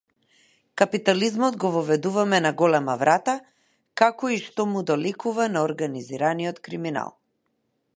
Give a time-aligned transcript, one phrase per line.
[0.81, 3.37] Капитализмот го воведуваме на голема врата,
[4.03, 7.19] како и што му доликува на организираниот криминал.